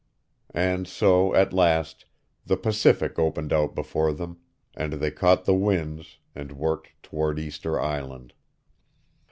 And 0.55 0.87
so 0.87 1.35
at 1.35 1.53
last 1.53 2.05
the 2.43 2.57
Pacific 2.57 3.19
opened 3.19 3.53
out 3.53 3.75
before 3.75 4.11
them, 4.11 4.39
and 4.73 4.93
they 4.93 5.11
caught 5.11 5.45
the 5.45 5.53
winds, 5.53 6.17
and 6.33 6.53
worked 6.53 6.89
toward 7.03 7.37
Easter 7.37 7.79
Island. 7.79 8.33